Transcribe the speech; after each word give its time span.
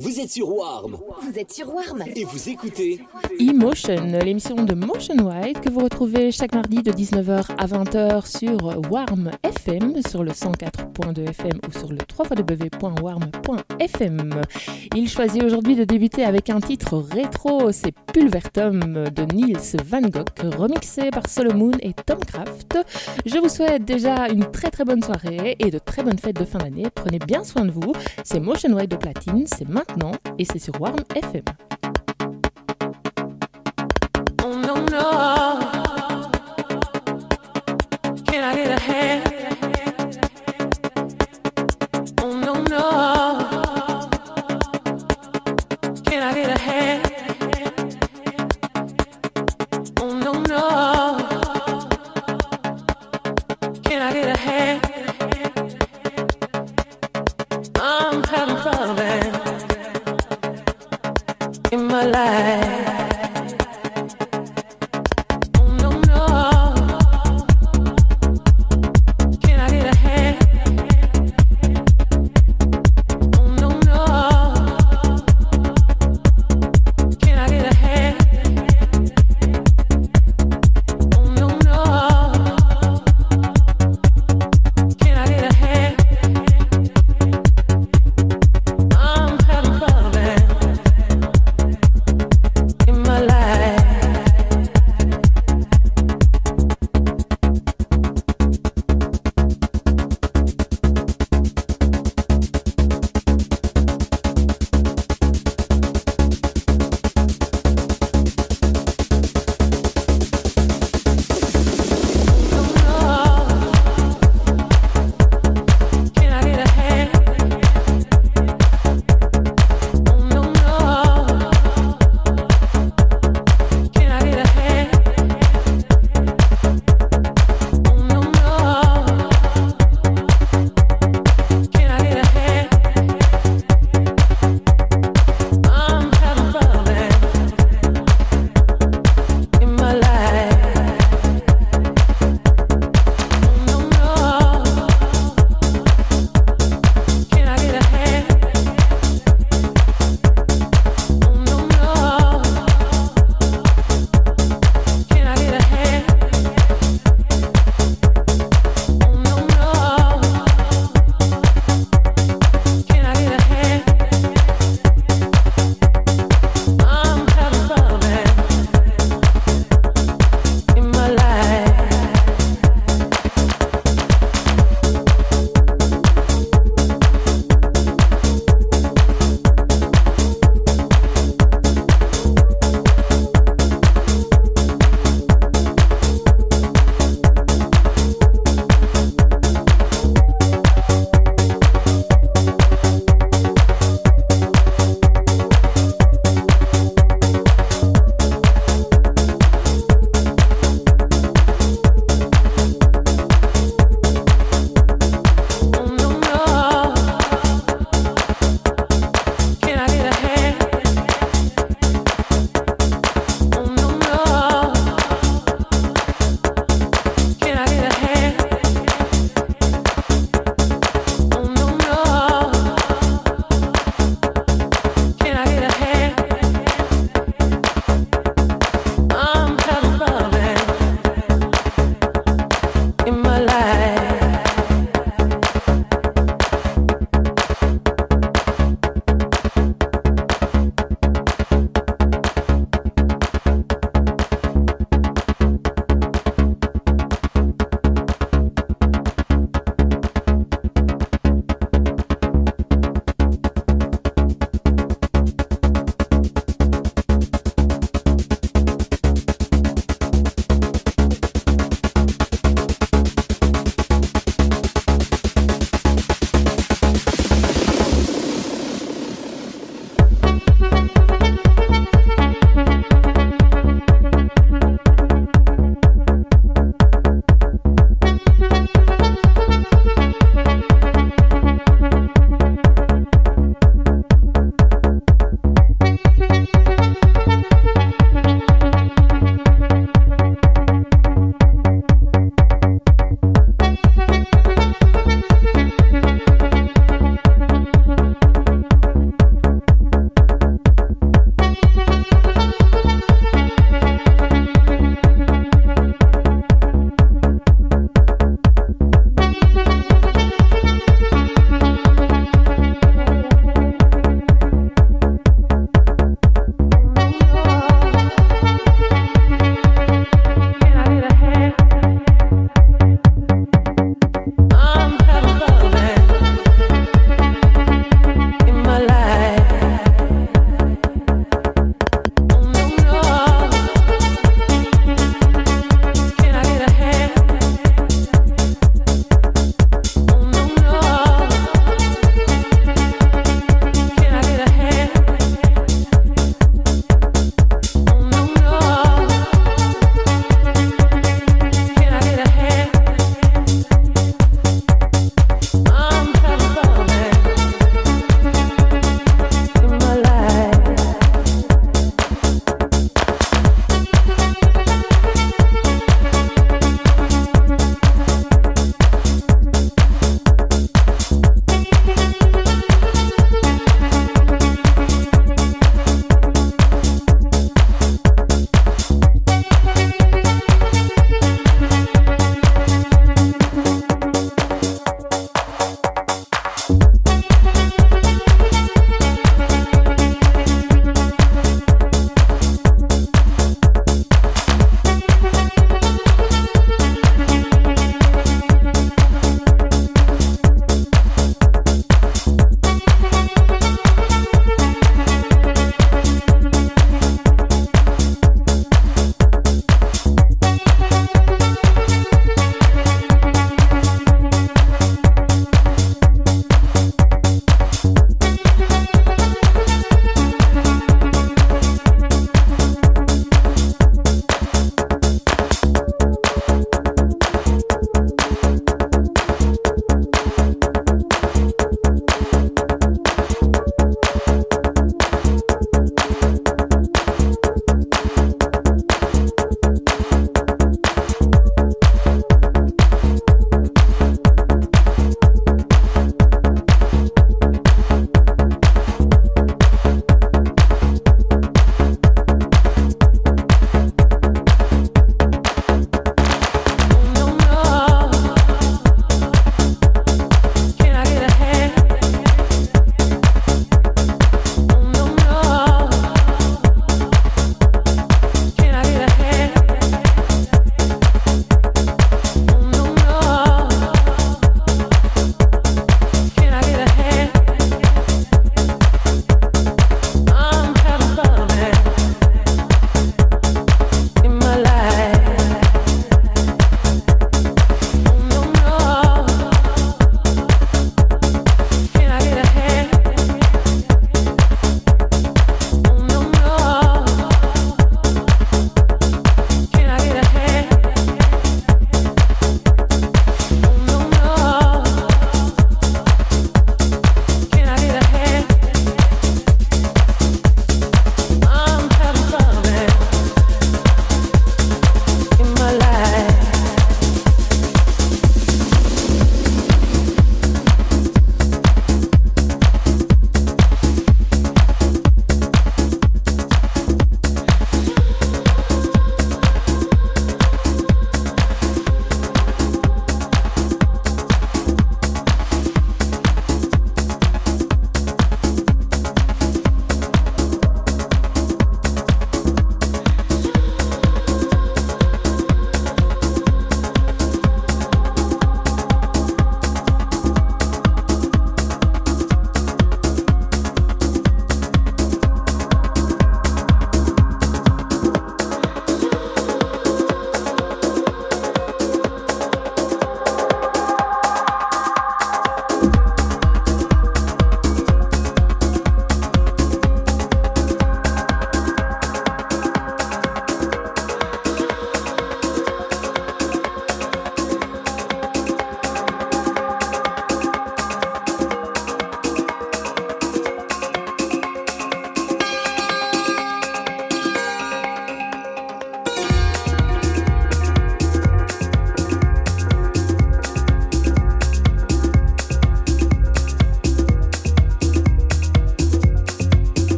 Vous 0.00 0.18
êtes 0.18 0.30
sur 0.32 0.52
Warm. 0.52 0.96
Vous 1.22 1.38
êtes 1.38 1.52
sur 1.52 1.72
Warm. 1.72 2.02
Et 2.16 2.24
vous 2.24 2.48
écoutez 2.48 2.98
Emotion, 3.38 3.94
l'émission 4.24 4.56
de 4.56 4.74
Motion 4.74 5.14
White 5.18 5.60
que 5.60 5.70
vous 5.70 5.78
retrouvez 5.78 6.32
chaque 6.32 6.52
mardi 6.52 6.78
de 6.78 6.90
19h 6.90 7.44
à 7.56 7.64
20h 7.66 8.26
sur 8.26 8.56
Warm 8.90 9.30
FM, 9.44 9.94
sur 10.08 10.24
le 10.24 10.32
104.2 10.32 11.28
FM 11.30 11.52
ou 11.68 11.70
sur 11.78 11.92
le 11.92 11.98
www.warm.fm. 11.98 14.40
Il 14.96 15.08
choisit 15.08 15.40
aujourd'hui 15.44 15.76
de 15.76 15.84
débuter 15.84 16.24
avec 16.24 16.50
un 16.50 16.58
titre 16.60 16.96
rétro, 16.98 17.70
c'est 17.70 17.94
Pulvertum 18.12 18.80
de 19.14 19.32
Niels 19.32 19.78
Van 19.86 20.00
Gogh, 20.00 20.26
remixé 20.58 21.10
par 21.10 21.28
Solomon 21.30 21.70
et 21.82 21.92
Tom 21.92 22.18
Kraft. 22.18 22.78
Je 23.24 23.38
vous 23.38 23.48
souhaite 23.48 23.84
déjà 23.84 24.28
une 24.28 24.50
très 24.50 24.72
très 24.72 24.84
bonne 24.84 25.04
soirée 25.04 25.54
et 25.60 25.70
de 25.70 25.78
très 25.78 26.02
bonnes 26.02 26.18
fêtes 26.18 26.40
de 26.40 26.44
fin 26.44 26.58
d'année. 26.58 26.86
Prenez 26.92 27.20
bien 27.20 27.44
soin 27.44 27.64
de 27.64 27.70
vous. 27.70 27.92
C'est 28.24 28.40
Motion 28.40 28.72
White 28.72 28.90
de 28.90 28.96
platine, 28.96 29.44
c'est 29.46 29.60
maintenant 29.68 29.82
maintenant 29.88 30.12
et 30.38 30.44
c'est 30.44 30.58
sur 30.58 30.80
Warm 30.80 30.96
FM. 31.14 31.42
Oh 34.44 34.54
no, 34.56 34.74
no. 34.90 35.10
Can 38.26 38.42
I 38.42 38.54
get 38.54 38.70
a 38.70 38.80
hand? 38.80 40.20
Oh 42.22 42.34
no, 42.34 42.54
no. 42.62 42.90
Can 46.04 46.22
I 46.22 46.34
get 46.34 46.50
a 46.56 46.58
hand? 46.58 47.03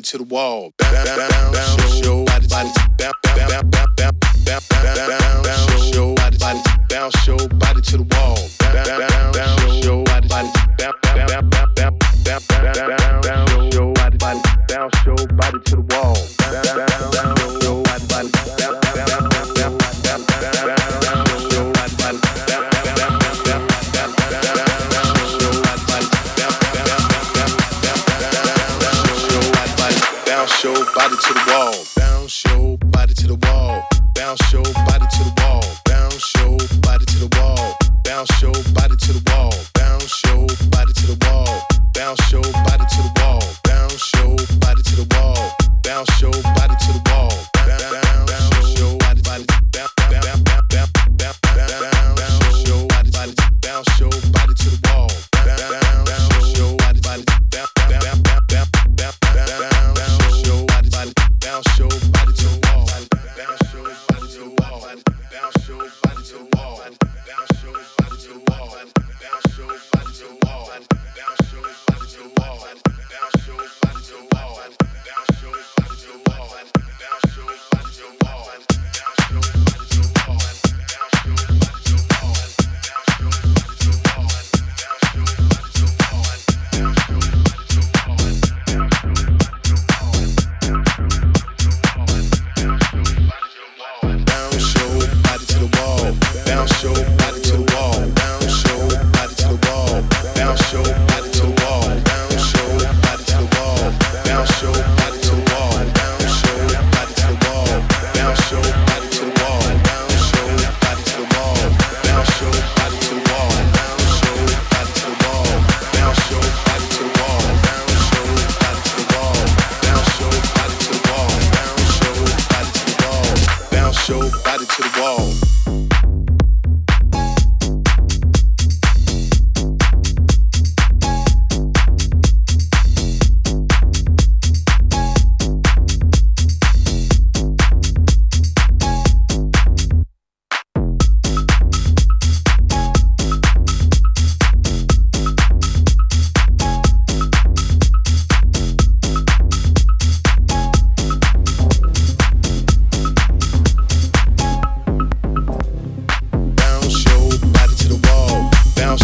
to 0.00 0.18
the 0.18 0.24
wall. 0.24 0.72
dope. 46.30 46.57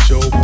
show. 0.01 0.44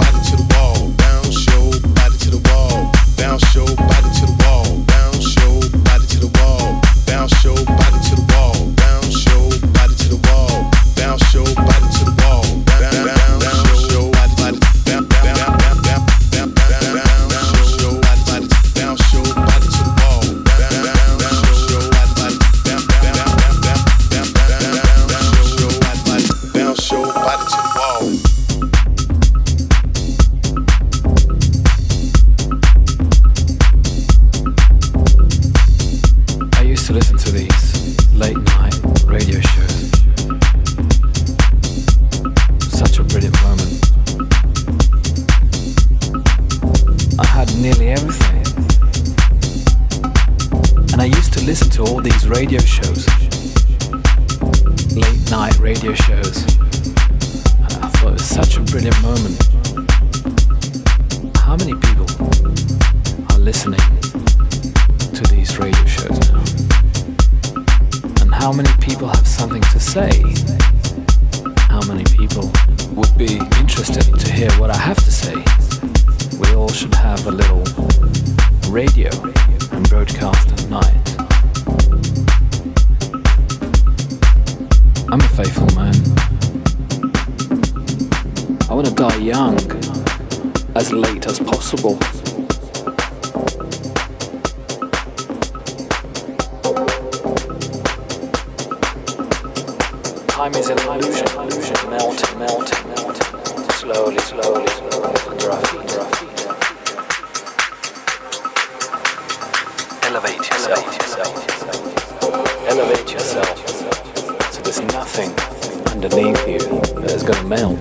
beneath 116.10 116.46
you 116.48 116.58
that's 117.02 117.22
going 117.22 117.38
to 117.38 117.46
melt. 117.46 117.80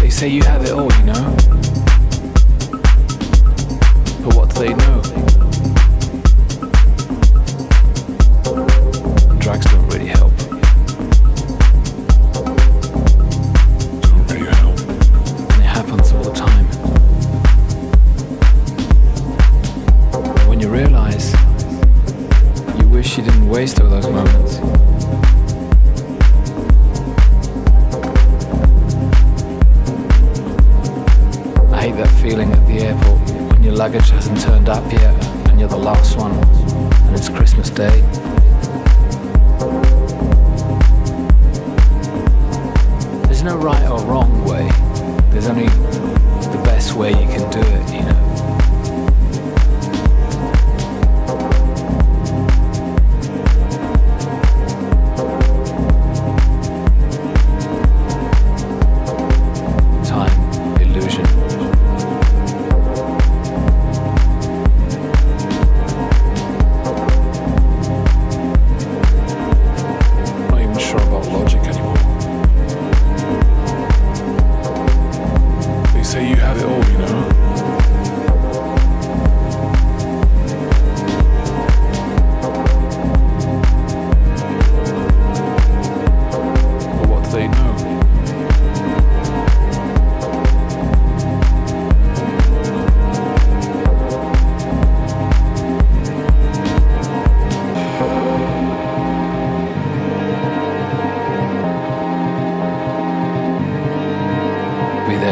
They 0.00 0.10
say 0.10 0.28
you 0.28 0.42
have 0.44 0.64
it 0.64 0.70
all. 0.72 0.86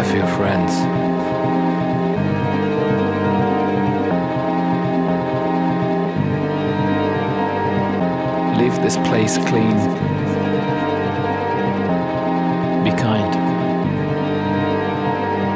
have 0.05 0.17
your 0.17 0.27
friends. 0.37 0.73
Leave 8.61 8.83
this 8.83 8.97
place 9.09 9.39
clean. 9.49 9.75
Be 12.85 12.91
kind. 13.01 13.35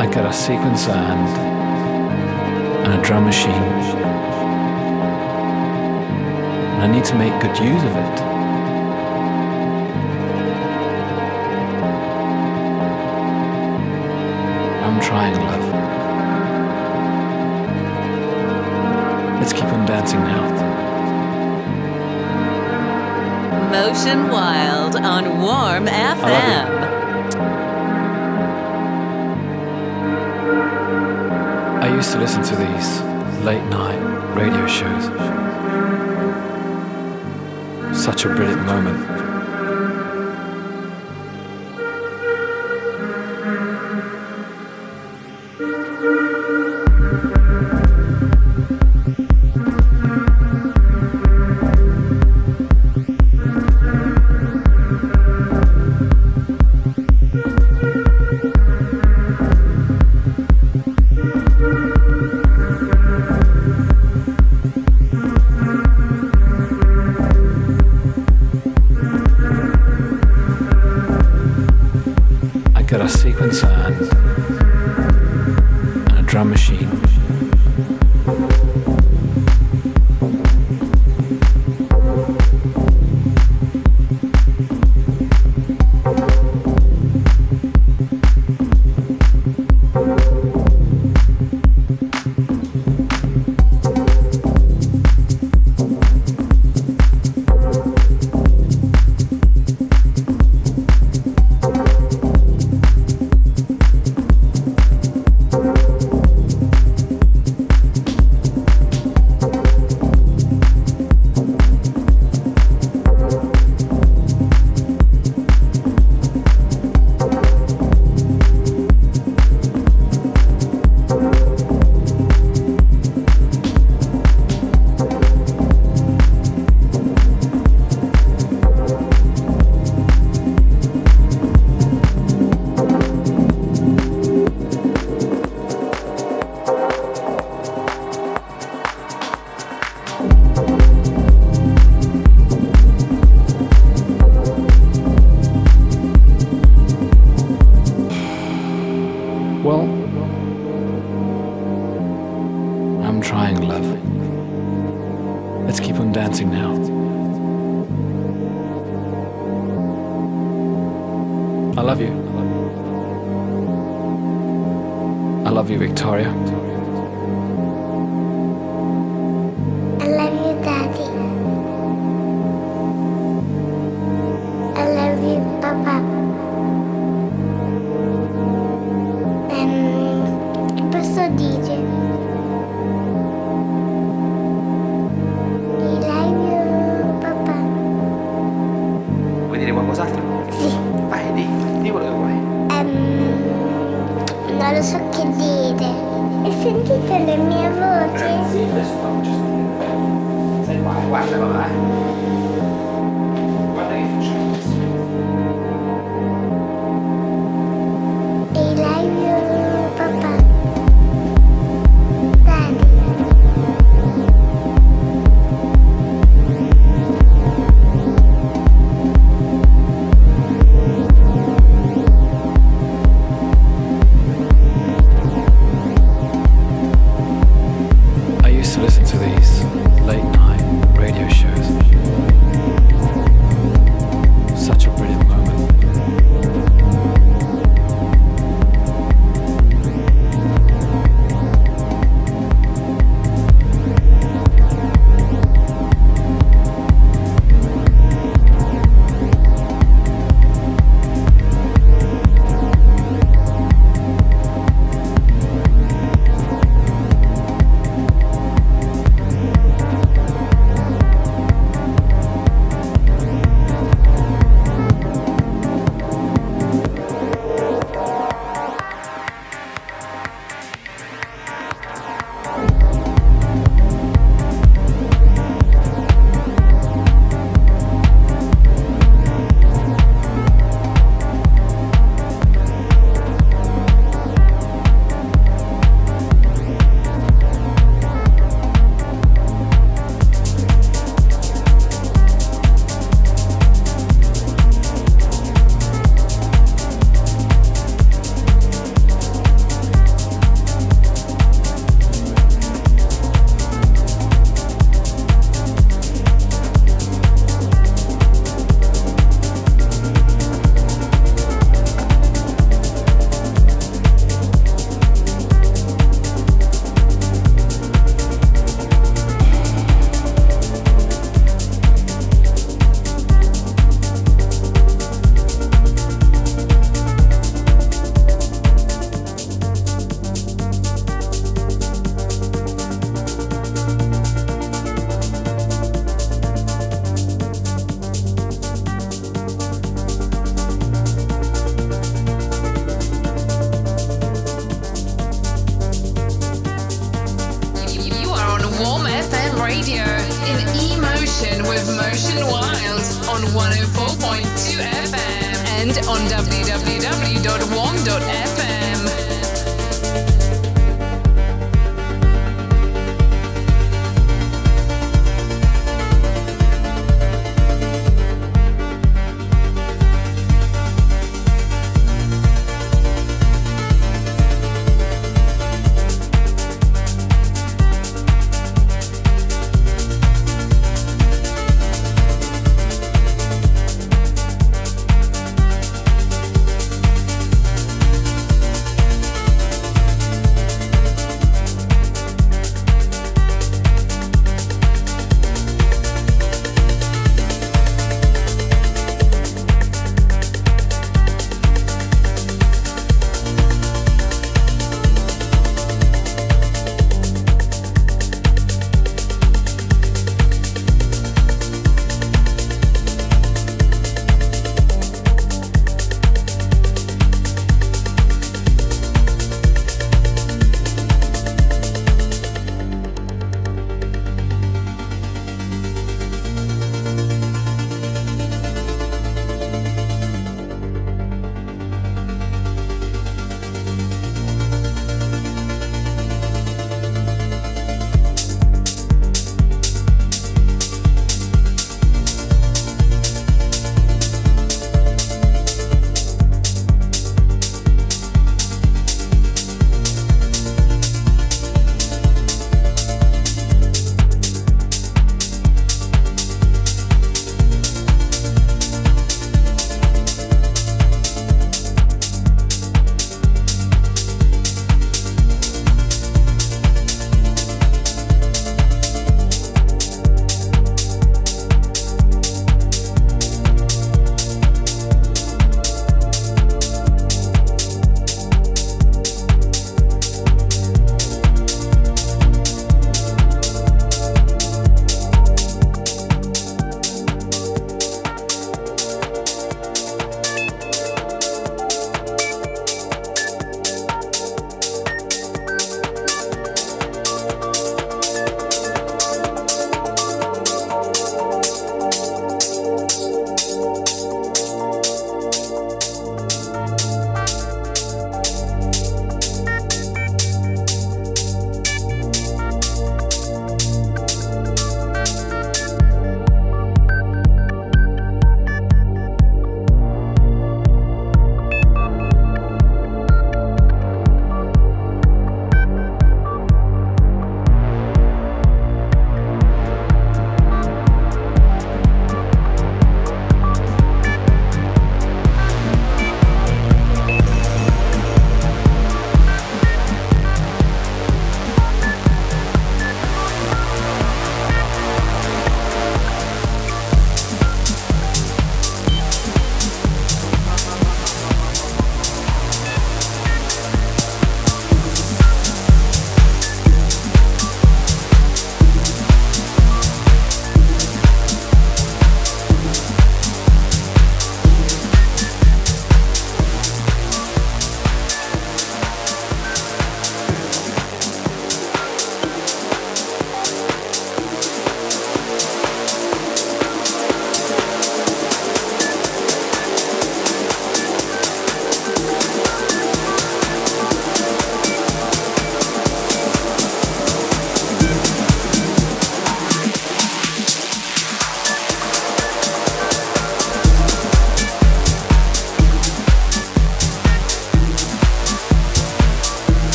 I 0.00 0.06
got 0.10 0.24
a 0.26 0.30
sequencer 0.30 0.94
and, 0.94 2.86
and 2.86 3.00
a 3.00 3.04
drum 3.04 3.24
machine. 3.24 3.50
And 6.74 6.82
I 6.84 6.86
need 6.86 7.04
to 7.06 7.14
make 7.16 7.32
good 7.42 7.58
use 7.62 7.82
of 7.82 7.94
it. 7.96 8.39
trying 15.10 15.34
love. 15.34 15.72
Let's 19.40 19.52
keep 19.52 19.64
on 19.64 19.84
dancing 19.84 20.20
now. 20.20 20.46
Motion 23.72 24.30
Wild 24.30 24.94
on 24.94 25.24
Warm 25.42 25.86
FM. 25.86 26.66
I, 31.82 31.88
I 31.88 31.88
used 31.96 32.12
to 32.12 32.18
listen 32.20 32.44
to 32.44 32.54
these 32.54 33.00
late 33.44 33.64
night 33.64 33.98
radio 34.36 34.64
shows. 34.68 35.10
Such 38.00 38.26
a 38.26 38.28
brilliant 38.28 38.62
moment. 38.64 39.29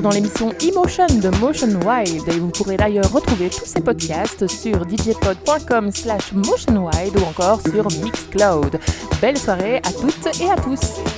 dans 0.00 0.10
l'émission 0.10 0.52
Emotion 0.60 1.06
de 1.06 1.28
Motion 1.38 1.68
Wild 1.84 2.22
et 2.28 2.38
vous 2.38 2.48
pourrez 2.50 2.76
d'ailleurs 2.76 3.10
retrouver 3.10 3.48
tous 3.48 3.64
ces 3.64 3.80
podcasts 3.80 4.46
sur 4.46 4.88
djpod.com 4.88 5.92
slash 5.92 6.32
motionwide 6.32 7.16
ou 7.18 7.22
encore 7.24 7.60
sur 7.62 7.84
Mixcloud. 8.02 8.78
Belle 9.20 9.38
soirée 9.38 9.76
à 9.78 9.92
toutes 9.92 10.40
et 10.40 10.50
à 10.50 10.56
tous. 10.56 11.17